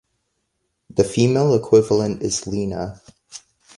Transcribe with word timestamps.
The 0.89 1.03
female 1.03 1.53
equivalent 1.53 2.23
is 2.23 2.47
Lina. 2.47 2.99